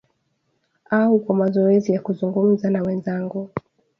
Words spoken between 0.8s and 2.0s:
Au kwa mazoezi